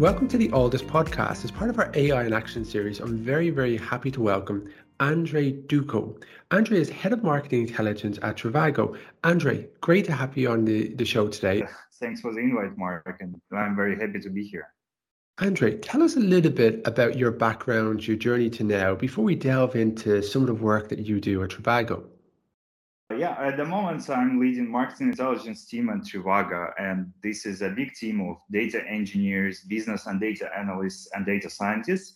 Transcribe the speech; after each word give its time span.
Welcome 0.00 0.28
to 0.28 0.38
the 0.38 0.48
Alldus 0.48 0.82
podcast. 0.82 1.44
As 1.44 1.50
part 1.50 1.68
of 1.68 1.78
our 1.78 1.90
AI 1.92 2.24
in 2.24 2.32
Action 2.32 2.64
series, 2.64 3.00
I'm 3.00 3.18
very, 3.18 3.50
very 3.50 3.76
happy 3.76 4.10
to 4.12 4.22
welcome 4.22 4.72
Andrei 4.98 5.52
Duchko. 5.52 6.22
Andrei 6.50 6.80
is 6.80 6.88
Head 6.88 7.12
of 7.12 7.22
Marketing 7.22 7.68
Intelligence 7.68 8.18
at 8.22 8.38
Trivago. 8.38 8.96
Andrei, 9.24 9.68
great 9.82 10.06
to 10.06 10.12
have 10.12 10.38
you 10.38 10.48
on 10.48 10.64
the, 10.64 10.94
the 10.94 11.04
show 11.04 11.28
today. 11.28 11.64
Thanks 12.00 12.22
for 12.22 12.32
the 12.32 12.38
invite, 12.38 12.78
Mark, 12.78 13.18
and 13.20 13.38
I'm 13.54 13.76
very 13.76 13.94
happy 13.94 14.20
to 14.20 14.30
be 14.30 14.42
here. 14.42 14.68
Andrei, 15.38 15.76
tell 15.76 16.02
us 16.02 16.16
a 16.16 16.20
little 16.20 16.50
bit 16.50 16.80
about 16.86 17.18
your 17.18 17.30
background, 17.30 18.06
your 18.06 18.16
journey 18.16 18.48
to 18.48 18.64
now, 18.64 18.94
before 18.94 19.22
we 19.22 19.34
delve 19.34 19.76
into 19.76 20.22
some 20.22 20.40
of 20.40 20.48
the 20.48 20.54
work 20.54 20.88
that 20.88 21.00
you 21.00 21.20
do 21.20 21.42
at 21.42 21.50
Trivago. 21.50 22.06
Yeah, 23.16 23.36
at 23.40 23.56
the 23.56 23.64
moment 23.64 24.08
I'm 24.08 24.38
leading 24.38 24.70
marketing 24.70 25.08
intelligence 25.08 25.66
team 25.66 25.90
at 25.90 26.02
Trivago, 26.02 26.72
and 26.78 27.12
this 27.24 27.44
is 27.44 27.60
a 27.60 27.68
big 27.68 27.92
team 27.94 28.20
of 28.20 28.36
data 28.52 28.86
engineers, 28.86 29.62
business 29.62 30.06
and 30.06 30.20
data 30.20 30.48
analysts, 30.56 31.08
and 31.12 31.26
data 31.26 31.50
scientists. 31.50 32.14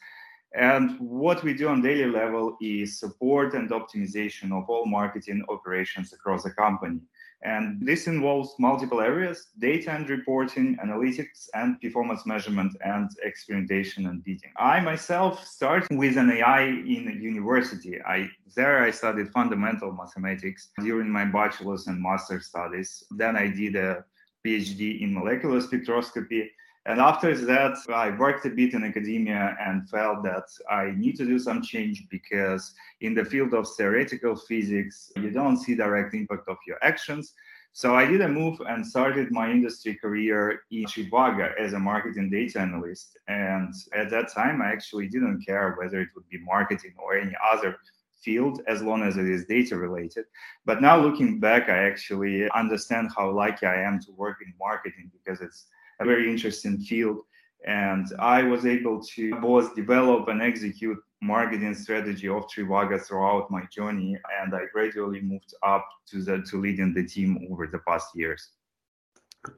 And 0.55 0.97
what 1.01 1.43
we 1.43 1.53
do 1.53 1.67
on 1.67 1.83
daily 1.83 2.07
level 2.07 2.57
is 2.61 3.01
support 3.01 3.55
and 3.55 3.69
optimization 3.71 4.53
of 4.53 4.71
all 4.71 4.87
marketing 4.87 5.45
operations 5.49 6.13
across 6.13 6.45
the 6.45 6.53
company. 6.53 7.01
And 7.45 7.87
this 7.87 8.07
involves 8.07 8.55
multiple 8.59 9.01
areas 9.01 9.49
data 9.59 9.91
and 9.91 10.09
reporting, 10.09 10.79
analytics, 10.83 11.49
and 11.53 11.79
performance 11.81 12.25
measurement, 12.25 12.75
and 12.83 13.11
experimentation 13.23 14.07
and 14.07 14.25
bidding. 14.25 14.51
I 14.57 14.81
myself 14.81 15.47
started 15.47 15.97
with 15.97 16.17
an 16.17 16.31
AI 16.31 16.63
in 16.63 17.19
university. 17.21 18.01
I 18.03 18.31
there 18.57 18.83
I 18.83 18.91
studied 18.91 19.29
fundamental 19.31 19.93
mathematics 19.93 20.71
during 20.81 21.11
my 21.11 21.27
bachelor's 21.27 21.87
and 21.87 22.01
master's 22.01 22.47
studies. 22.47 23.05
Then 23.11 23.37
I 23.37 23.49
did 23.49 23.77
a 23.77 24.05
PhD 24.45 25.03
in 25.03 25.13
molecular 25.13 25.61
spectroscopy. 25.61 26.49
And 26.87 27.01
after 27.01 27.35
that, 27.47 27.79
I 27.89 28.11
worked 28.11 28.45
a 28.45 28.51
bit 28.51 28.75
in 28.75 28.85
academia 28.85 29.57
and 29.59 29.89
felt 29.89 30.23
that 30.25 30.45
I 30.71 30.93
need 30.95 31.17
to 31.17 31.25
do 31.25 31.39
some 31.39 31.63
change 31.63 32.07
because 32.11 32.75
in 33.01 33.15
the 33.15 33.25
field 33.25 33.55
of 33.55 33.67
theoretical 33.77 34.37
physics, 34.37 35.11
you 35.17 35.31
don't 35.31 35.57
see 35.57 35.75
direct 35.75 36.15
impact 36.15 36.47
of 36.47 36.59
your 36.67 36.77
actions. 36.83 37.33
So 37.73 37.97
I 37.97 38.05
did 38.07 38.21
a 38.21 38.29
move 38.29 38.61
and 38.69 38.87
started 38.87 39.33
my 39.33 39.51
industry 39.51 39.95
career 39.95 40.61
in 40.71 40.85
Trivago 40.85 41.53
as 41.59 41.73
a 41.73 41.79
marketing 41.79 42.29
data 42.31 42.61
analyst. 42.61 43.19
And 43.29 43.75
at 43.95 44.11
that 44.11 44.33
time, 44.33 44.61
I 44.61 44.71
actually 44.71 45.09
didn't 45.09 45.45
care 45.45 45.75
whether 45.81 46.01
it 46.01 46.11
would 46.15 46.29
be 46.29 46.39
marketing 46.39 46.95
or 46.99 47.17
any 47.17 47.35
other 47.51 47.77
field 48.23 48.61
as 48.69 48.83
long 48.83 49.03
as 49.03 49.17
it 49.17 49.29
is 49.29 49.47
data 49.47 49.77
related. 49.77 50.27
But 50.67 50.83
now 50.83 51.01
looking 51.01 51.41
back, 51.41 51.69
I 51.69 51.79
actually 51.79 52.49
understand 52.51 53.09
how 53.17 53.31
lucky 53.31 53.67
I 53.67 53.83
am 53.83 53.99
to 54.01 54.13
work 54.13 54.39
in 54.45 54.53
marketing 54.59 55.11
because 55.13 55.41
it's 55.41 55.67
a 56.01 56.05
very 56.05 56.31
interesting 56.31 56.79
field 56.79 57.19
and 57.67 58.07
I 58.19 58.43
was 58.43 58.67
able 58.67 59.03
to 59.03 59.35
both 59.41 59.75
develop 59.75 60.29
and 60.29 60.43
execute 60.43 60.99
marketing 61.23 61.75
strategy 61.75 62.29
of 62.29 62.47
Trivago 62.49 63.01
throughout 63.01 63.51
my 63.51 63.63
journey, 63.73 64.19
and 64.43 64.55
I 64.55 64.67
gradually 64.73 65.23
moved 65.23 65.55
up 65.63 65.87
to 66.11 66.23
the 66.23 66.43
to 66.43 66.61
leading 66.61 66.93
the 66.93 67.07
team 67.07 67.49
over 67.51 67.67
the 67.67 67.79
past 67.79 68.09
years. 68.15 68.51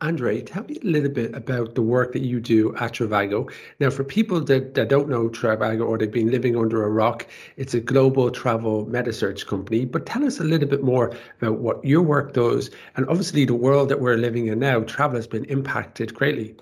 Andrei, 0.01 0.43
tell 0.43 0.65
me 0.65 0.79
a 0.83 0.87
little 0.87 1.11
bit 1.11 1.35
about 1.35 1.75
the 1.75 1.83
work 1.83 2.13
that 2.13 2.23
you 2.23 2.41
do 2.41 2.75
at 2.77 2.95
Trivago. 2.95 3.51
Now, 3.81 3.91
for 3.91 4.05
people 4.05 4.41
that, 4.41 4.75
that 4.75 4.89
don't 4.89 5.09
know 5.09 5.29
Trivago 5.29 5.87
or 5.87 5.99
they've 5.99 6.11
been 6.11 6.31
living 6.31 6.57
under 6.57 6.85
a 6.85 6.91
rock, 6.91 7.27
it's 7.57 7.75
a 7.75 7.81
global 7.81 8.31
travel 8.31 8.87
meta 8.87 9.13
search 9.13 9.47
company. 9.47 9.85
But 9.85 10.07
tell 10.07 10.25
us 10.25 10.41
a 10.41 10.45
little 10.45 10.69
bit 10.69 10.83
more 10.83 11.17
about 11.41 11.59
what 11.59 11.85
your 11.85 12.03
work 12.03 12.33
does. 12.33 12.71
And 12.97 13.09
obviously, 13.09 13.45
the 13.45 13.55
world 13.55 13.89
that 13.89 14.01
we're 14.01 14.17
living 14.17 14.49
in 14.49 14.59
now, 14.59 14.81
travel 14.81 15.17
has 15.17 15.27
been 15.27 15.45
impacted 15.45 16.15
greatly. 16.15 16.57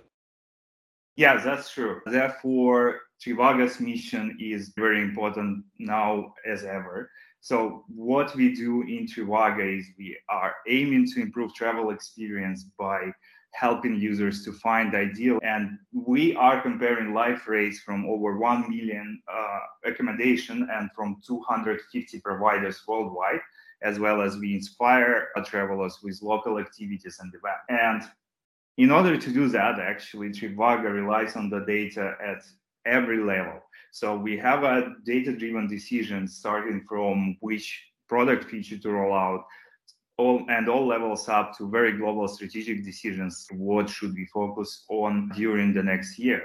Yeah, 1.16 1.36
that's 1.36 1.72
true. 1.72 2.00
Therefore, 2.06 3.00
Trivago's 3.24 3.80
mission 3.80 4.36
is 4.40 4.72
very 4.76 5.00
important 5.00 5.64
now 5.78 6.34
as 6.46 6.64
ever. 6.64 7.10
So 7.44 7.84
what 7.88 8.34
we 8.34 8.55
do 8.55 8.81
in 8.84 9.06
Trivago 9.06 9.78
is 9.78 9.84
we 9.99 10.16
are 10.31 10.55
aiming 10.66 11.06
to 11.10 11.21
improve 11.21 11.55
travel 11.55 11.91
experience 11.91 12.65
by 12.78 13.12
helping 13.53 14.00
users 14.00 14.43
to 14.47 14.53
find 14.53 14.94
ideal 14.94 15.38
and 15.43 15.78
we 15.93 16.34
are 16.37 16.62
comparing 16.62 17.12
live 17.12 17.47
rates 17.47 17.81
from 17.81 18.06
over 18.06 18.38
1 18.38 18.71
million 18.71 19.21
uh, 19.31 19.59
accommodation 19.84 20.66
and 20.72 20.88
from 20.97 21.21
250 21.27 22.19
providers 22.21 22.81
worldwide 22.88 23.43
as 23.82 23.99
well 23.99 24.22
as 24.22 24.38
we 24.38 24.55
inspire 24.55 25.28
travelers 25.44 25.99
with 26.03 26.22
local 26.22 26.59
activities 26.59 27.19
and 27.21 27.31
events 27.34 27.66
and 27.69 28.11
in 28.76 28.91
order 28.91 29.16
to 29.16 29.32
do 29.32 29.49
that, 29.50 29.78
actually, 29.78 30.31
Trivago 30.31 30.93
relies 30.93 31.37
on 31.37 31.49
the 31.49 31.61
data 31.61 32.16
at 32.21 32.43
every 32.84 33.19
level. 33.22 33.62
So 33.94 34.16
we 34.16 34.37
have 34.38 34.65
a 34.65 34.97
data-driven 35.05 35.69
decision 35.69 36.27
starting 36.27 36.84
from 36.88 37.37
which 37.38 37.81
product 38.09 38.50
feature 38.50 38.77
to 38.77 38.91
roll 38.91 39.15
out, 39.15 39.44
all 40.19 40.44
and 40.49 40.69
all 40.69 40.84
levels 40.84 41.28
up 41.28 41.56
to 41.59 41.71
very 41.71 41.93
global 41.97 42.27
strategic 42.27 42.84
decisions. 42.84 43.47
What 43.53 43.88
should 43.88 44.15
we 44.15 44.27
focus 44.34 44.84
on 44.88 45.28
during 45.37 45.72
the 45.72 45.84
next 45.84 46.19
year? 46.19 46.43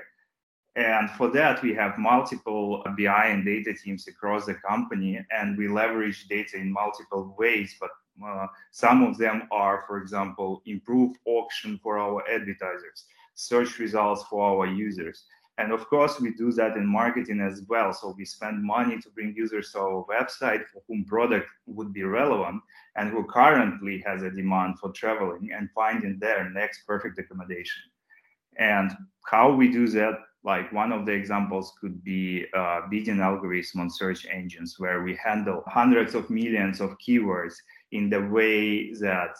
And 0.76 1.10
for 1.10 1.32
that, 1.32 1.64
we 1.64 1.74
have 1.74 1.98
multiple 1.98 2.84
BI 2.96 3.26
and 3.26 3.44
data 3.44 3.74
teams 3.74 4.08
across 4.08 4.46
the 4.46 4.54
company, 4.54 5.20
and 5.32 5.58
we 5.58 5.68
leverage 5.68 6.28
data 6.28 6.58
in 6.58 6.72
multiple 6.72 7.36
ways. 7.40 7.76
But 7.82 7.90
uh, 8.24 8.46
some 8.70 9.02
of 9.02 9.18
them 9.18 9.48
are, 9.52 9.86
for 9.88 9.98
example, 9.98 10.62
improve 10.68 11.18
auction 11.26 11.80
for 11.82 11.98
our 11.98 12.22
advertisers, 12.30 13.06
search 13.34 13.80
results 13.80 14.24
for 14.30 14.44
our 14.44 14.68
users. 14.68 15.26
And 15.60 15.74
of 15.74 15.90
course, 15.90 16.22
we 16.22 16.32
do 16.32 16.54
that 16.54 16.78
in 16.78 16.88
marketing 16.88 17.42
as 17.42 17.64
well. 17.68 17.92
So 17.92 18.16
we 18.18 18.24
spend 18.24 18.64
money 18.64 18.98
to 19.02 19.10
bring 19.10 19.36
users 19.36 19.74
to 19.74 19.80
our 19.80 20.06
website 20.06 20.64
for 20.72 20.82
whom 20.88 21.04
product 21.04 21.48
would 21.66 21.92
be 21.92 22.04
relevant 22.04 22.62
and 22.96 23.10
who 23.10 23.26
currently 23.26 24.02
has 24.06 24.24
a 24.24 24.32
demand 24.32 24.80
for 24.80 24.90
traveling 24.94 25.50
and 25.54 25.70
finding 25.76 26.18
their 26.18 26.50
next 26.50 26.88
perfect 26.88 27.20
accommodation. 27.20 27.84
And 28.58 28.96
how 29.26 29.52
we 29.52 29.70
do 29.70 29.90
that, 29.90 30.20
like 30.46 30.72
one 30.72 30.94
of 30.94 31.06
the 31.06 31.12
examples 31.12 31.74
could 31.82 32.02
be 32.06 32.46
uh, 32.56 32.82
bidding 32.90 33.20
algorithm 33.20 33.82
on 33.82 33.90
search 33.90 34.26
engines, 34.32 34.80
where 34.80 35.04
we 35.04 35.14
handle 35.22 35.62
hundreds 35.68 36.16
of 36.16 36.30
millions 36.30 36.80
of 36.80 36.98
keywords 37.06 37.56
in 37.92 38.10
the 38.10 38.22
way 38.28 38.94
that 38.94 39.36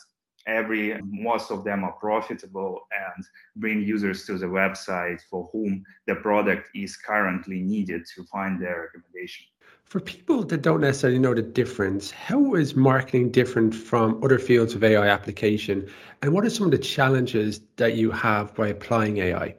every 0.48 1.00
most 1.04 1.52
of 1.52 1.64
them 1.64 1.84
are 1.84 1.94
profitable 1.94 2.88
and 2.92 3.26
bring 3.56 3.82
users 3.82 4.26
to 4.26 4.38
the 4.38 4.46
website 4.46 5.22
for 5.30 5.50
whom 5.52 5.84
the 6.08 6.16
product 6.16 6.70
is 6.76 6.96
currently 6.98 7.62
needed 7.62 8.06
to 8.16 8.24
find 8.26 8.62
their 8.62 8.82
recommendation 8.82 9.46
For 9.84 10.00
people 10.00 10.44
that 10.44 10.62
don't 10.62 10.82
necessarily 10.82 11.20
know 11.20 11.34
the 11.34 11.42
difference, 11.42 12.12
how 12.12 12.54
is 12.54 12.76
marketing 12.76 13.32
different 13.32 13.74
from 13.74 14.24
other 14.24 14.38
fields 14.38 14.76
of 14.76 14.84
AI 14.84 15.08
application? 15.08 15.90
And 16.22 16.32
what 16.34 16.46
are 16.46 16.50
some 16.50 16.66
of 16.66 16.72
the 16.72 16.78
challenges 16.78 17.62
that 17.78 17.96
you 17.96 18.12
have 18.12 18.54
by 18.54 18.68
applying 18.68 19.18
AI? 19.18 19.56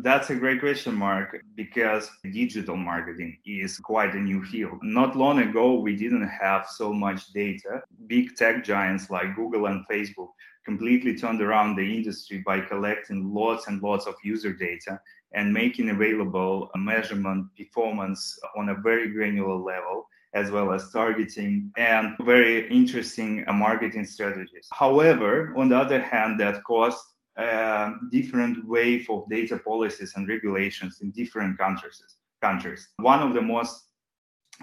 That's 0.00 0.30
a 0.30 0.34
great 0.34 0.60
question, 0.60 0.94
Mark, 0.94 1.36
because 1.54 2.10
digital 2.22 2.76
marketing 2.76 3.36
is 3.44 3.78
quite 3.78 4.14
a 4.14 4.20
new 4.20 4.44
field. 4.44 4.78
Not 4.82 5.16
long 5.16 5.40
ago, 5.40 5.74
we 5.74 5.96
didn't 5.96 6.28
have 6.28 6.66
so 6.66 6.92
much 6.92 7.32
data. 7.32 7.82
Big 8.06 8.34
tech 8.36 8.64
giants 8.64 9.10
like 9.10 9.36
Google 9.36 9.66
and 9.66 9.84
Facebook 9.88 10.30
completely 10.64 11.16
turned 11.16 11.42
around 11.42 11.76
the 11.76 11.96
industry 11.96 12.42
by 12.46 12.60
collecting 12.60 13.34
lots 13.34 13.66
and 13.66 13.82
lots 13.82 14.06
of 14.06 14.14
user 14.24 14.52
data 14.52 15.00
and 15.34 15.52
making 15.52 15.90
available 15.90 16.70
a 16.74 16.78
measurement 16.78 17.46
performance 17.56 18.38
on 18.56 18.70
a 18.70 18.74
very 18.74 19.10
granular 19.10 19.56
level 19.56 20.06
as 20.34 20.50
well 20.50 20.72
as 20.72 20.90
targeting 20.90 21.70
and 21.76 22.16
very 22.22 22.68
interesting 22.70 23.44
marketing 23.52 24.04
strategies. 24.04 24.66
However, 24.72 25.52
on 25.56 25.68
the 25.68 25.76
other 25.76 26.00
hand, 26.00 26.40
that 26.40 26.64
caused 26.64 27.04
a 27.36 27.92
different 28.10 28.66
wave 28.66 29.08
of 29.10 29.28
data 29.28 29.58
policies 29.58 30.12
and 30.16 30.28
regulations 30.28 31.00
in 31.00 31.10
different 31.10 31.58
countries. 31.58 32.02
Countries. 32.40 32.88
One 32.96 33.20
of 33.20 33.34
the 33.34 33.42
most 33.42 33.84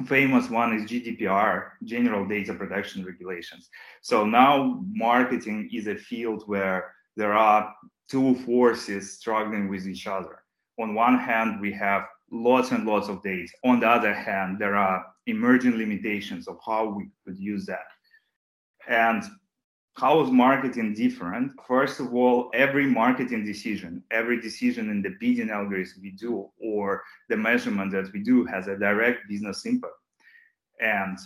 famous 0.06 0.50
one 0.50 0.74
is 0.74 0.89
GDPR, 0.89 1.71
General 1.83 2.27
Data 2.27 2.54
Protection 2.54 3.06
Regulations. 3.06 3.69
So 4.01 4.25
now 4.25 4.83
marketing 4.92 5.69
is 5.74 5.88
a 5.88 5.95
field 5.95 6.44
where 6.45 6.94
there 7.16 7.33
are 7.33 7.74
two 8.10 8.36
forces 8.39 9.18
struggling 9.18 9.69
with 9.69 9.88
each 9.88 10.07
other. 10.07 10.44
On 10.80 10.95
one 10.95 11.18
hand, 11.18 11.60
we 11.60 11.72
have 11.74 12.04
lots 12.31 12.72
and 12.72 12.86
lots 12.86 13.10
of 13.10 13.22
data. 13.24 13.51
On 13.63 13.80
the 13.80 13.88
other 13.88 14.13
hand, 14.13 14.60
there 14.60 14.75
are 14.75 15.06
emerging 15.27 15.77
limitations 15.77 16.48
of 16.48 16.57
how 16.65 16.86
we 16.86 17.10
could 17.25 17.38
use 17.39 17.65
that. 17.65 17.88
And 18.88 19.24
how 19.95 20.21
is 20.21 20.31
marketing 20.31 20.94
different? 20.94 21.51
First 21.68 22.00
of 22.00 22.13
all, 22.13 22.50
every 22.53 22.86
marketing 22.86 23.44
decision, 23.45 24.03
every 24.12 24.39
decision 24.39 24.89
in 24.89 25.01
the 25.01 25.15
bidding 25.19 25.50
algorithm 25.50 26.01
we 26.01 26.12
do 26.12 26.50
or 26.62 27.03
the 27.27 27.36
measurement 27.36 27.91
that 27.91 28.12
we 28.13 28.21
do 28.21 28.45
has 28.45 28.68
a 28.68 28.77
direct 28.77 29.27
business 29.27 29.65
impact. 29.65 29.94
And 30.80 31.18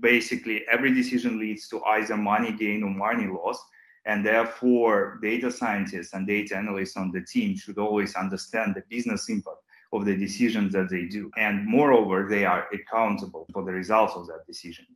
basically, 0.00 0.64
every 0.68 0.92
decision 0.92 1.38
leads 1.38 1.68
to 1.68 1.82
either 1.84 2.16
money 2.16 2.52
gain 2.52 2.82
or 2.82 2.90
money 2.90 3.28
loss. 3.28 3.62
And 4.06 4.24
therefore, 4.24 5.18
data 5.22 5.50
scientists 5.50 6.12
and 6.12 6.26
data 6.26 6.56
analysts 6.56 6.96
on 6.96 7.10
the 7.12 7.22
team 7.22 7.56
should 7.56 7.78
always 7.78 8.14
understand 8.14 8.74
the 8.74 8.82
business 8.88 9.28
impact 9.28 9.58
of 9.92 10.04
the 10.04 10.16
decisions 10.16 10.72
that 10.72 10.90
they 10.90 11.04
do. 11.04 11.30
And 11.36 11.66
moreover, 11.66 12.26
they 12.28 12.44
are 12.44 12.68
accountable 12.72 13.46
for 13.52 13.64
the 13.64 13.72
results 13.72 14.14
of 14.14 14.26
that 14.26 14.46
decision. 14.46 14.86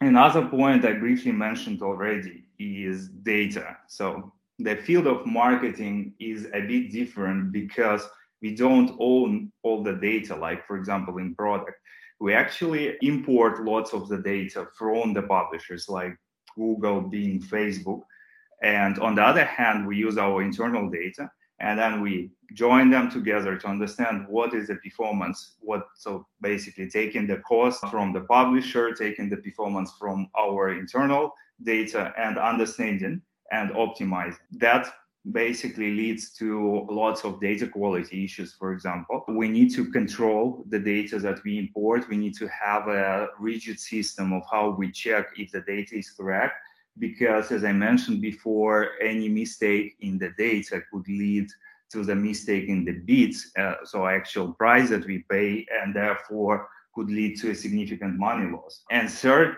Another 0.00 0.46
point 0.46 0.84
I 0.84 0.92
briefly 0.92 1.32
mentioned 1.32 1.80
already 1.82 2.44
is 2.58 3.08
data. 3.08 3.78
So 3.88 4.32
the 4.58 4.76
field 4.76 5.06
of 5.06 5.26
marketing 5.26 6.14
is 6.20 6.46
a 6.52 6.60
bit 6.60 6.92
different 6.92 7.50
because 7.52 8.06
we 8.42 8.54
don't 8.54 8.94
own 9.00 9.50
all 9.62 9.82
the 9.82 9.94
data, 9.94 10.36
like 10.36 10.66
for 10.66 10.76
example 10.76 11.16
in 11.18 11.34
product. 11.34 11.78
We 12.20 12.34
actually 12.34 12.96
import 13.02 13.64
lots 13.64 13.92
of 13.92 14.08
the 14.08 14.18
data 14.18 14.68
from 14.76 15.14
the 15.14 15.22
publishers 15.22 15.88
like 15.88 16.16
Google, 16.54 17.00
Bing, 17.00 17.40
Facebook. 17.40 18.02
And 18.62 18.98
on 18.98 19.14
the 19.14 19.22
other 19.22 19.44
hand, 19.44 19.86
we 19.86 19.96
use 19.96 20.18
our 20.18 20.42
internal 20.42 20.90
data 20.90 21.30
and 21.58 21.78
then 21.78 22.02
we 22.02 22.30
join 22.54 22.90
them 22.90 23.10
together 23.10 23.56
to 23.56 23.66
understand 23.66 24.26
what 24.28 24.54
is 24.54 24.68
the 24.68 24.76
performance 24.76 25.56
what 25.60 25.86
so 25.96 26.26
basically 26.40 26.88
taking 26.88 27.26
the 27.26 27.38
cost 27.38 27.84
from 27.88 28.12
the 28.12 28.20
publisher 28.22 28.92
taking 28.92 29.28
the 29.28 29.36
performance 29.36 29.92
from 29.98 30.28
our 30.38 30.70
internal 30.70 31.32
data 31.62 32.12
and 32.18 32.38
understanding 32.38 33.20
and 33.52 33.70
optimizing. 33.70 34.38
That 34.52 34.92
basically 35.32 35.92
leads 35.92 36.32
to 36.34 36.86
lots 36.88 37.24
of 37.24 37.40
data 37.40 37.66
quality 37.66 38.24
issues 38.24 38.52
for 38.52 38.72
example. 38.72 39.24
We 39.28 39.48
need 39.48 39.74
to 39.74 39.90
control 39.90 40.64
the 40.68 40.78
data 40.78 41.18
that 41.18 41.42
we 41.44 41.58
import. 41.58 42.08
We 42.08 42.16
need 42.16 42.36
to 42.36 42.48
have 42.48 42.86
a 42.86 43.28
rigid 43.38 43.80
system 43.80 44.32
of 44.32 44.42
how 44.50 44.70
we 44.70 44.92
check 44.92 45.26
if 45.36 45.50
the 45.50 45.62
data 45.62 45.96
is 45.96 46.10
correct 46.10 46.54
because 46.98 47.50
as 47.50 47.64
I 47.64 47.72
mentioned 47.72 48.22
before, 48.22 48.92
any 49.02 49.28
mistake 49.28 49.96
in 50.00 50.18
the 50.18 50.30
data 50.38 50.80
could 50.90 51.06
lead 51.08 51.48
to 51.92 52.04
the 52.04 52.14
mistake 52.14 52.68
in 52.68 52.84
the 52.84 52.92
bids, 52.92 53.52
uh, 53.58 53.74
so 53.84 54.06
actual 54.06 54.52
price 54.54 54.90
that 54.90 55.06
we 55.06 55.24
pay, 55.30 55.66
and 55.82 55.94
therefore 55.94 56.68
could 56.94 57.10
lead 57.10 57.38
to 57.40 57.50
a 57.50 57.54
significant 57.54 58.18
money 58.18 58.50
loss. 58.50 58.82
And 58.90 59.10
third, 59.10 59.56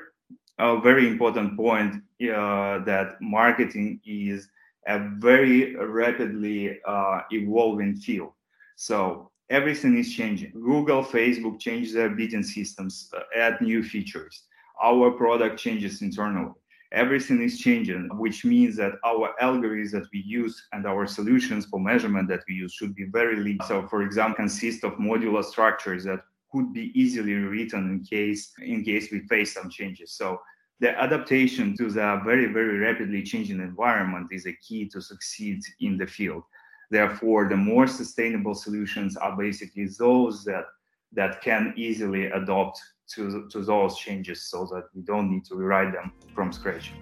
a 0.59 0.81
very 0.81 1.07
important 1.07 1.57
point 1.57 1.95
uh, 1.95 2.85
that 2.85 3.17
marketing 3.21 4.01
is 4.05 4.49
a 4.87 4.99
very 5.19 5.77
rapidly 5.77 6.81
uh, 6.87 7.21
evolving 7.31 7.97
field. 7.97 8.33
So 8.77 9.31
everything 9.51 9.97
is 9.97 10.13
changing. 10.13 10.53
Google, 10.53 11.05
Facebook 11.05 11.61
change 11.61 11.93
their 11.93 12.11
bidding 12.11 12.43
systems, 12.43 13.11
uh, 13.17 13.21
add 13.37 13.61
new 13.61 13.83
features. 13.83 14.45
Our 14.83 15.11
product 15.13 15.59
changes 15.59 16.03
internally 16.03 16.53
everything 16.93 17.43
is 17.43 17.59
changing, 17.59 18.09
which 18.19 18.45
means 18.45 18.77
that 18.77 18.93
our 19.05 19.35
algorithms 19.43 19.91
that 19.93 20.07
we 20.13 20.21
use 20.21 20.69
and 20.73 20.87
our 20.87 21.07
solutions 21.07 21.67
for 21.67 21.81
measurement 21.81 22.29
that 22.29 22.41
we 22.49 22.55
use 22.55 22.73
should 22.73 22.95
be 22.95 23.05
very 23.05 23.37
lean. 23.37 23.59
So, 23.67 23.87
for 23.89 24.03
example, 24.03 24.37
consist 24.37 24.85
of 24.85 24.93
modular 24.95 25.45
structures 25.45 26.05
that 26.05 26.21
could 26.51 26.73
be 26.73 26.91
easily 26.99 27.35
written 27.35 27.91
in 27.91 28.05
case 28.05 28.53
in 28.61 28.83
case 28.83 29.11
we 29.11 29.21
face 29.27 29.53
some 29.53 29.69
changes. 29.69 30.13
So 30.13 30.41
the 30.81 30.99
adaptation 30.99 31.77
to 31.77 31.91
the 31.91 32.21
very, 32.25 32.47
very 32.47 32.79
rapidly 32.79 33.23
changing 33.23 33.61
environment 33.61 34.29
is 34.31 34.47
a 34.47 34.53
key 34.67 34.89
to 34.91 35.01
succeed 35.01 35.61
in 35.81 35.99
the 35.99 36.07
field. 36.07 36.45
Therefore, 36.91 37.49
the 37.49 37.57
more 37.57 37.87
sustainable 37.87 38.55
solutions 38.55 39.17
are 39.17 39.37
basically 39.37 39.89
those 39.99 40.45
that 40.45 40.65
that 41.13 41.41
can 41.43 41.75
easily 41.77 42.27
adopt 42.27 42.81
to, 43.15 43.49
to 43.51 43.63
those 43.63 43.99
changes 43.99 44.43
so 44.43 44.69
that 44.73 44.85
we 44.95 45.03
don't 45.03 45.31
need 45.31 45.45
to 45.47 45.55
rewrite 45.55 45.93
them 45.93 46.13
from 46.35 46.53
scratch. 46.53 46.93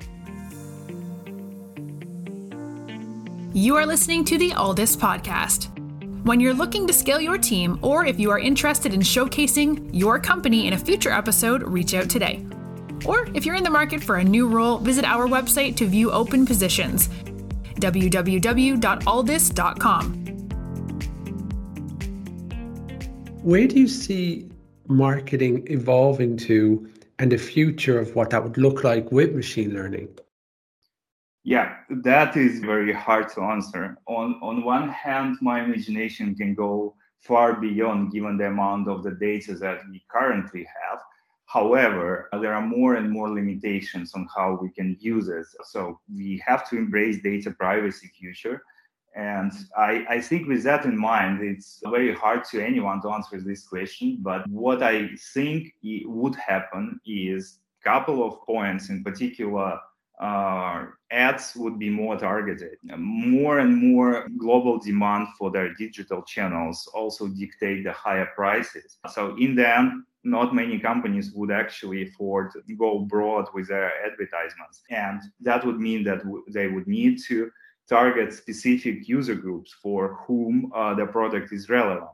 You 3.53 3.76
are 3.76 3.87
listening 3.87 4.25
to 4.26 4.37
the 4.37 4.50
Alldus 4.50 4.97
podcast. 4.97 5.73
When 6.25 6.41
you're 6.41 6.53
looking 6.53 6.87
to 6.88 6.93
scale 6.93 7.20
your 7.20 7.38
team, 7.38 7.79
or 7.82 8.05
if 8.05 8.19
you 8.19 8.31
are 8.31 8.38
interested 8.38 8.93
in 8.93 9.00
showcasing 9.00 9.88
your 9.93 10.19
company 10.19 10.67
in 10.67 10.73
a 10.75 10.79
future 10.79 11.11
episode, 11.11 11.62
reach 11.62 11.94
out 11.94 12.11
today. 12.11 12.44
Or 13.05 13.29
if 13.35 13.47
you're 13.47 13.55
in 13.55 13.64
the 13.64 13.70
market 13.70 14.02
for 14.02 14.17
a 14.17 14.25
new 14.25 14.49
role, 14.49 14.79
visit 14.79 15.05
our 15.05 15.26
website 15.26 15.76
to 15.76 15.87
view 15.87 16.11
open 16.11 16.44
positions 16.44 17.09
www.alldus.com. 17.76 18.82
Where 23.43 23.69
do 23.69 23.79
you 23.79 23.87
see 23.87 24.50
marketing 24.88 25.67
evolving 25.69 26.37
to 26.38 26.88
and 27.19 27.33
the 27.33 27.38
future 27.38 27.99
of 27.99 28.15
what 28.15 28.31
that 28.31 28.43
would 28.43 28.59
look 28.59 28.85
like 28.85 29.11
with 29.11 29.35
machine 29.35 29.73
learning? 29.75 30.09
Yeah, 31.44 31.77
that 32.03 32.37
is 32.37 32.59
very 32.59 32.93
hard 32.93 33.29
to 33.35 33.43
answer. 33.43 33.97
On 34.06 34.35
on 34.43 34.65
one 34.65 34.88
hand, 34.88 35.37
my 35.41 35.62
imagination 35.62 36.35
can 36.35 36.55
go 36.55 36.97
far 37.21 37.61
beyond 37.61 38.12
given 38.12 38.37
the 38.37 38.49
amount 38.49 38.88
of 38.88 39.03
the 39.03 39.12
data 39.12 39.55
that 39.55 39.81
we 39.91 40.05
currently 40.11 40.65
have. 40.65 40.99
However, 41.47 42.29
there 42.43 42.53
are 42.53 42.67
more 42.67 42.97
and 42.97 43.11
more 43.11 43.31
limitations 43.31 44.12
on 44.15 44.29
how 44.35 44.59
we 44.61 44.71
can 44.71 44.97
use 44.99 45.29
it. 45.29 45.47
So 45.65 46.00
we 46.12 46.43
have 46.44 46.69
to 46.71 46.77
embrace 46.77 47.23
data 47.23 47.53
privacy 47.53 48.11
future 48.19 48.61
and 49.17 49.51
I, 49.75 50.05
I, 50.11 50.21
think 50.21 50.47
with 50.47 50.63
that 50.65 50.85
in 50.85 50.97
mind, 50.97 51.43
it's 51.43 51.81
very 51.87 52.15
hard 52.15 52.45
to 52.51 52.63
anyone 52.63 53.01
to 53.01 53.11
answer 53.11 53.41
this 53.41 53.67
question. 53.67 54.19
But 54.21 54.47
what 54.47 54.83
I 54.83 55.09
think 55.33 55.73
would 55.83 56.35
happen 56.37 57.01
is 57.07 57.61
a 57.81 57.88
couple 57.88 58.23
of 58.26 58.43
points 58.43 58.90
in 58.90 59.02
particular. 59.02 59.81
Uh, 60.21 60.87
ads 61.11 61.57
would 61.57 61.79
be 61.79 61.88
more 61.88 62.19
targeted. 62.19 62.76
More 62.85 63.61
and 63.61 63.75
more 63.75 64.29
global 64.37 64.79
demand 64.79 65.29
for 65.38 65.50
their 65.50 65.73
digital 65.75 66.23
channels 66.23 66.87
also 66.95 67.26
dictate 67.26 67.85
the 67.85 67.93
higher 67.93 68.29
prices. 68.35 68.99
So 69.11 69.35
in 69.38 69.55
the 69.55 69.79
end, 69.79 70.05
not 70.25 70.55
many 70.55 70.79
companies 70.79 71.33
would 71.33 71.50
actually 71.50 72.09
afford 72.09 72.50
to 72.52 72.75
go 72.75 72.99
broad 72.99 73.47
with 73.55 73.69
their 73.69 73.93
advertisements, 74.05 74.83
and 74.90 75.21
that 75.40 75.64
would 75.64 75.79
mean 75.79 76.02
that 76.05 76.19
w- 76.25 76.45
they 76.49 76.67
would 76.67 76.88
need 76.88 77.21
to 77.29 77.50
target 77.88 78.33
specific 78.33 79.09
user 79.09 79.35
groups 79.35 79.75
for 79.83 80.19
whom 80.26 80.71
uh, 80.75 80.95
the 80.95 81.07
product 81.07 81.52
is 81.52 81.69
relevant. 81.69 82.11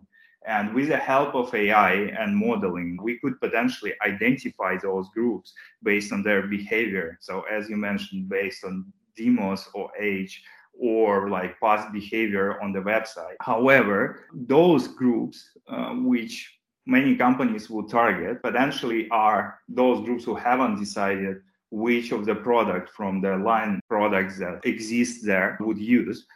And 0.47 0.75
with 0.75 0.89
the 0.89 0.97
help 0.97 1.35
of 1.35 1.55
AI 1.55 1.93
and 2.19 2.37
modeling, 2.37 2.99
we 3.01 3.19
could 3.21 3.41
potentially 3.41 3.95
identify 4.05 4.77
those 4.77 5.09
groups 5.11 5.53
based 5.83 6.13
on 6.13 6.23
their 6.23 6.49
behavior. 6.49 7.17
So, 7.21 7.43
as 7.43 7.71
you 7.71 7.77
mentioned, 7.77 8.29
based 8.29 8.65
on 8.65 8.93
demos 9.17 9.69
or 9.75 9.91
age 10.01 10.43
or 10.79 11.29
like 11.29 11.61
past 11.61 11.93
behavior 11.93 12.61
on 12.61 12.73
the 12.73 12.81
website. 12.81 13.37
However, 13.41 14.25
those 14.33 14.89
groups, 14.89 15.51
uh, 15.69 15.91
which 15.95 16.59
many 16.87 17.15
companies 17.15 17.71
would 17.71 17.89
target, 17.89 18.43
potentially 18.43 19.09
are 19.11 19.61
those 19.69 20.05
groups 20.05 20.25
who 20.25 20.35
haven't 20.35 20.79
decided 20.79 21.43
which 21.73 22.13
of 22.13 22.27
the 22.27 22.35
product 22.35 22.91
from 22.91 23.21
the 23.21 23.37
line 23.37 23.81
products 23.89 24.39
that 24.39 24.61
exist 24.65 25.25
there 25.25 25.57
would 25.61 25.79
use 25.79 26.27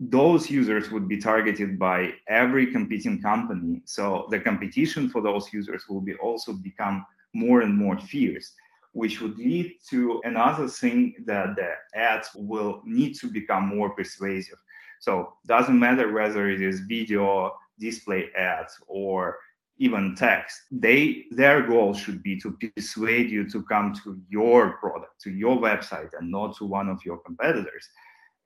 those 0.00 0.50
users 0.50 0.90
would 0.90 1.06
be 1.06 1.18
targeted 1.18 1.78
by 1.78 2.12
every 2.26 2.66
competing 2.66 3.22
company. 3.22 3.80
So 3.84 4.26
the 4.28 4.40
competition 4.40 5.08
for 5.08 5.22
those 5.22 5.52
users 5.52 5.84
will 5.88 6.00
be 6.00 6.14
also 6.14 6.52
become 6.52 7.06
more 7.32 7.60
and 7.62 7.76
more 7.76 7.98
fierce 7.98 8.54
which 8.94 9.20
would 9.20 9.36
lead 9.36 9.74
to 9.90 10.20
another 10.24 10.68
thing 10.68 11.14
that 11.26 11.56
the 11.56 11.72
ads 11.98 12.30
will 12.36 12.80
need 12.84 13.14
to 13.14 13.26
become 13.26 13.66
more 13.66 13.90
persuasive. 13.90 14.58
So 15.00 15.34
doesn't 15.46 15.78
matter 15.78 16.12
whether 16.12 16.48
it 16.48 16.62
is 16.62 16.80
video 16.80 17.52
display 17.78 18.30
ads 18.38 18.78
or 18.86 19.38
even 19.78 20.14
text 20.14 20.62
they 20.70 21.24
their 21.30 21.66
goal 21.66 21.92
should 21.92 22.22
be 22.22 22.38
to 22.38 22.56
persuade 22.76 23.30
you 23.30 23.48
to 23.48 23.62
come 23.64 23.92
to 23.92 24.20
your 24.28 24.76
product 24.78 25.20
to 25.20 25.30
your 25.30 25.56
website 25.56 26.10
and 26.18 26.30
not 26.30 26.56
to 26.56 26.64
one 26.64 26.88
of 26.88 27.04
your 27.04 27.18
competitors. 27.18 27.88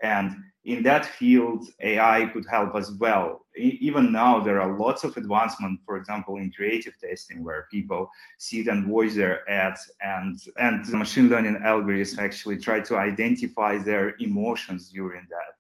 And 0.00 0.36
in 0.64 0.84
that 0.84 1.04
field 1.04 1.66
ai 1.80 2.26
could 2.32 2.46
help 2.48 2.76
as 2.76 2.92
well. 2.92 3.44
Even 3.56 4.12
now 4.12 4.38
there 4.38 4.60
are 4.60 4.78
lots 4.78 5.02
of 5.04 5.16
advancement 5.16 5.80
for 5.84 5.96
example 5.96 6.36
in 6.36 6.52
creative 6.52 6.94
testing 6.98 7.44
where 7.44 7.66
people 7.70 8.08
sit 8.38 8.68
and 8.68 8.86
voice 8.86 9.14
their 9.16 9.48
ads 9.50 9.90
and 10.00 10.38
and 10.58 10.84
the 10.86 10.96
machine 10.96 11.28
learning 11.28 11.56
algorithms 11.56 12.18
actually 12.18 12.58
try 12.58 12.80
to 12.80 12.96
identify 12.96 13.76
their 13.76 14.14
emotions 14.20 14.90
during 14.90 15.26
that. 15.28 15.52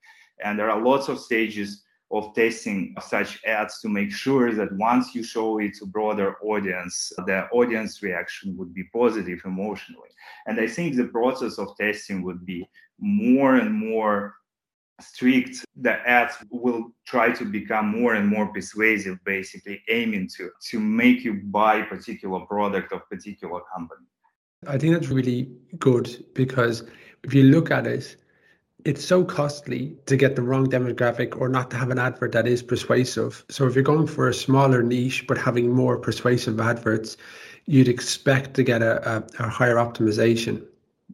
And 0.42 0.58
there 0.58 0.70
are 0.70 0.80
lots 0.80 1.08
of 1.08 1.18
stages 1.18 1.82
of 2.10 2.34
testing 2.34 2.94
such 3.06 3.38
ads 3.44 3.80
to 3.80 3.88
make 3.88 4.10
sure 4.10 4.54
that 4.54 4.72
once 4.76 5.14
you 5.14 5.22
show 5.22 5.58
it 5.58 5.74
to 5.74 5.84
broader 5.84 6.36
audience 6.42 7.12
the 7.26 7.46
audience 7.52 8.02
reaction 8.02 8.56
would 8.56 8.72
be 8.72 8.84
positive 8.94 9.40
emotionally. 9.44 10.08
And 10.46 10.58
i 10.60 10.66
think 10.66 10.96
the 10.96 11.08
process 11.08 11.58
of 11.58 11.76
testing 11.76 12.22
would 12.22 12.46
be 12.46 12.68
more 12.98 13.56
and 13.56 13.72
more 13.72 14.34
strict. 15.00 15.64
The 15.76 15.92
ads 16.08 16.34
will 16.50 16.90
try 17.06 17.32
to 17.32 17.44
become 17.44 17.88
more 17.88 18.14
and 18.14 18.26
more 18.26 18.46
persuasive 18.48 19.18
basically 19.24 19.82
aiming 19.88 20.28
to 20.36 20.50
to 20.70 20.80
make 20.80 21.24
you 21.24 21.34
buy 21.34 21.82
particular 21.82 22.40
product 22.46 22.92
of 22.92 23.08
particular 23.08 23.60
company. 23.72 24.06
I 24.66 24.76
think 24.78 24.94
that's 24.94 25.08
really 25.08 25.50
good 25.78 26.24
because 26.34 26.82
if 27.22 27.32
you 27.32 27.44
look 27.44 27.70
at 27.70 27.86
it 27.86 28.16
it's 28.88 29.04
so 29.04 29.22
costly 29.22 29.94
to 30.06 30.16
get 30.16 30.34
the 30.34 30.40
wrong 30.40 30.66
demographic 30.66 31.38
or 31.38 31.50
not 31.50 31.70
to 31.70 31.76
have 31.76 31.90
an 31.90 31.98
advert 31.98 32.32
that 32.32 32.46
is 32.46 32.62
persuasive. 32.62 33.44
So 33.50 33.66
if 33.66 33.74
you're 33.74 33.84
going 33.84 34.06
for 34.06 34.30
a 34.30 34.32
smaller 34.32 34.82
niche 34.82 35.26
but 35.26 35.36
having 35.36 35.70
more 35.70 35.98
persuasive 35.98 36.58
adverts, 36.58 37.18
you'd 37.66 37.88
expect 37.88 38.54
to 38.54 38.62
get 38.62 38.80
a, 38.80 38.94
a, 39.06 39.44
a 39.44 39.48
higher 39.50 39.74
optimization. 39.74 40.64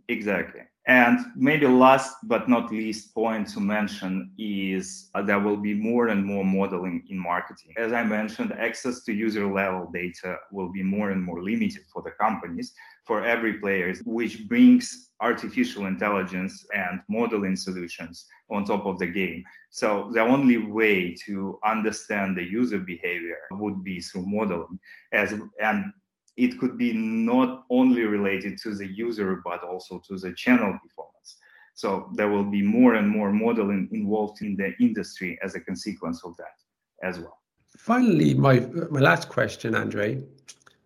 Exactly. 0.06 0.60
And 0.86 1.18
maybe 1.34 1.66
last 1.66 2.14
but 2.24 2.46
not 2.46 2.70
least 2.70 3.14
point 3.14 3.48
to 3.54 3.60
mention 3.60 4.32
is 4.36 5.08
uh, 5.14 5.22
there 5.22 5.40
will 5.40 5.56
be 5.56 5.72
more 5.72 6.08
and 6.08 6.22
more 6.22 6.44
modeling 6.44 7.04
in 7.08 7.18
marketing. 7.18 7.72
As 7.78 7.94
I 7.94 8.04
mentioned, 8.04 8.52
access 8.52 9.02
to 9.04 9.12
user 9.14 9.50
level 9.50 9.90
data 9.94 10.36
will 10.52 10.70
be 10.70 10.82
more 10.82 11.10
and 11.10 11.22
more 11.22 11.42
limited 11.42 11.84
for 11.90 12.02
the 12.02 12.10
companies, 12.10 12.74
for 13.06 13.24
every 13.24 13.54
player, 13.54 13.94
which 14.04 14.46
brings 14.46 15.10
artificial 15.20 15.86
intelligence 15.86 16.66
and 16.74 17.00
modeling 17.08 17.56
solutions 17.56 18.26
on 18.50 18.66
top 18.66 18.84
of 18.84 18.98
the 18.98 19.06
game. 19.06 19.42
So 19.70 20.10
the 20.12 20.20
only 20.20 20.58
way 20.58 21.14
to 21.24 21.58
understand 21.64 22.36
the 22.36 22.44
user 22.44 22.78
behavior 22.78 23.38
would 23.52 23.82
be 23.82 24.00
through 24.00 24.26
modeling 24.26 24.78
as 25.12 25.32
and 25.62 25.92
it 26.36 26.58
could 26.58 26.76
be 26.76 26.92
not 26.92 27.64
only 27.70 28.02
related 28.02 28.58
to 28.58 28.74
the 28.74 28.86
user 28.86 29.40
but 29.44 29.62
also 29.62 30.02
to 30.08 30.18
the 30.18 30.32
channel 30.32 30.78
performance. 30.82 31.36
So 31.74 32.10
there 32.14 32.28
will 32.28 32.44
be 32.44 32.62
more 32.62 32.94
and 32.94 33.08
more 33.08 33.32
modeling 33.32 33.88
involved 33.92 34.42
in 34.42 34.56
the 34.56 34.72
industry 34.80 35.38
as 35.42 35.54
a 35.54 35.60
consequence 35.60 36.24
of 36.24 36.36
that 36.36 36.56
as 37.02 37.18
well. 37.18 37.38
Finally 37.76 38.34
my 38.34 38.60
my 38.90 39.00
last 39.00 39.28
question 39.28 39.74
andrei 39.74 40.22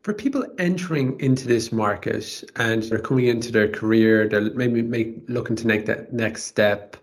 for 0.00 0.14
people 0.14 0.44
entering 0.58 1.18
into 1.20 1.46
this 1.46 1.70
market 1.70 2.42
and 2.56 2.84
they're 2.84 2.98
coming 2.98 3.26
into 3.26 3.52
their 3.52 3.68
career 3.68 4.26
they're 4.26 4.50
maybe 4.54 4.80
make, 4.80 5.18
looking 5.28 5.54
to 5.54 5.66
make 5.66 5.84
that 5.84 6.14
next 6.14 6.44
step 6.44 6.96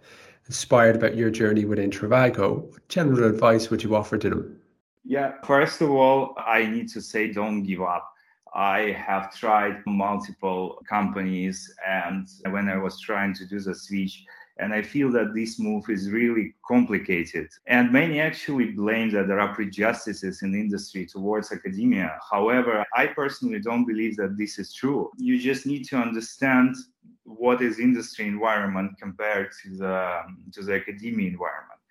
inspired 0.48 0.96
about 0.96 1.16
your 1.16 1.30
journey 1.30 1.66
within 1.66 1.92
trivago 1.92 2.64
what 2.72 2.88
general 2.90 3.30
advice 3.30 3.70
would 3.70 3.84
you 3.84 3.96
offer 3.96 4.18
to 4.18 4.30
them? 4.32 4.60
Yeah 5.04 5.34
first 5.46 5.82
of 5.82 5.92
all 5.92 6.34
i 6.38 6.66
need 6.66 6.90
to 6.90 7.00
say 7.00 7.32
don't 7.32 7.62
give 7.62 7.84
up 7.84 8.14
I 8.56 8.96
have 9.06 9.36
tried 9.36 9.84
multiple 9.86 10.82
companies, 10.88 11.74
and 11.86 12.26
when 12.50 12.70
I 12.70 12.78
was 12.78 13.02
trying 13.02 13.34
to 13.36 13.46
do 13.46 13.60
the 13.60 13.76
switch, 13.76 14.24
and 14.58 14.74
I 14.74 14.82
feel 14.82 15.12
that 15.12 15.34
this 15.34 15.60
move 15.60 15.90
is 15.90 16.10
really 16.10 16.56
complicated. 16.66 17.50
And 17.68 17.92
many 17.92 18.22
actually 18.22 18.72
blame 18.72 19.12
that 19.12 19.28
there 19.28 19.42
are 19.42 19.54
prejudices 19.54 20.42
in 20.42 20.56
industry 20.56 21.06
towards 21.06 21.52
academia. 21.52 22.18
However, 22.32 22.86
I 22.96 23.08
personally 23.08 23.60
don't 23.60 23.86
believe 23.86 24.16
that 24.16 24.38
this 24.38 24.58
is 24.58 24.74
true. 24.74 25.12
You 25.18 25.38
just 25.38 25.66
need 25.66 25.84
to 25.90 25.98
understand 25.98 26.78
what 27.26 27.62
is 27.62 27.80
industry 27.80 28.26
environment 28.26 28.94
compared 28.98 29.50
to 29.64 29.70
the 29.76 30.22
to 30.54 30.64
the 30.64 30.76
academia 30.76 31.28
environment. 31.28 31.82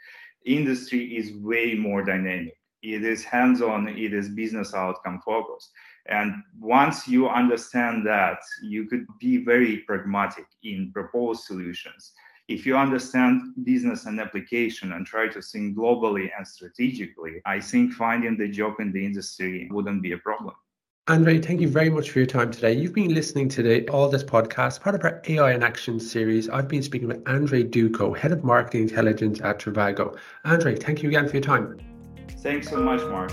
Industry 0.47 1.17
is 1.19 1.37
way 1.37 1.75
more 1.75 2.03
dynamic. 2.03 2.57
It 2.83 3.05
is 3.05 3.25
hands-on, 3.25 3.89
it 3.89 4.13
is 4.15 4.29
business 4.31 4.75
outcome 4.75 5.21
focused 5.25 5.71
and 6.07 6.43
once 6.61 7.09
you 7.09 7.29
understand 7.29 8.07
that, 8.07 8.39
you 8.63 8.87
could 8.87 9.07
be 9.19 9.39
very 9.39 9.79
pragmatic 9.79 10.47
in 10.63 10.91
proposed 10.93 11.45
solutions. 11.45 12.13
If 12.47 12.67
you 12.67 12.77
understand 12.77 13.55
business 13.65 14.05
and 14.05 14.21
application 14.21 14.93
and 14.93 15.07
try 15.07 15.29
to 15.29 15.41
think 15.41 15.79
globally 15.79 16.29
and 16.37 16.47
strategically, 16.47 17.41
I 17.47 17.59
think 17.59 17.95
finding 17.95 18.37
the 18.37 18.49
job 18.49 18.75
in 18.81 18.93
the 18.93 19.05
industry 19.05 19.69
wouldn't 19.71 20.03
be 20.03 20.13
a 20.13 20.19
problem. 20.19 20.55
Andrei, 21.07 21.39
thank 21.39 21.61
you 21.61 21.69
very 21.69 21.91
much 21.91 22.11
for 22.11 22.19
your 22.19 22.27
time 22.27 22.51
today. 22.51 22.73
You've 22.73 22.95
been 22.95 23.13
listening 23.13 23.49
to 23.51 23.63
the 23.63 23.83
Alldus 23.83 24.25
podcast, 24.25 24.81
part 24.81 24.95
of 24.95 25.05
our 25.05 25.23
AI 25.29 25.53
in 25.53 25.63
Action 25.63 26.01
series. 26.01 26.49
I've 26.49 26.69
been 26.69 26.83
speaking 26.83 27.09
with 27.09 27.27
Andrei 27.29 27.63
Duchko, 27.63 28.17
Head 28.17 28.33
of 28.33 28.43
Marketing 28.43 28.83
Intelligence 28.83 29.41
at 29.43 29.59
Trivago. 29.59 30.17
Andrei, 30.45 30.77
thank 30.77 31.03
you 31.03 31.11
again 31.11 31.29
for 31.29 31.37
your 31.37 31.43
time. 31.43 31.79
Thanks 32.41 32.71
so 32.71 32.79
much, 32.79 33.01
Mark. 33.03 33.33